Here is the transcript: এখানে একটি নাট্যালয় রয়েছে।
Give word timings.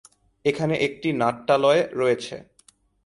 এখানে 0.45 0.75
একটি 0.77 1.09
নাট্যালয় 1.13 1.81
রয়েছে। 1.93 2.35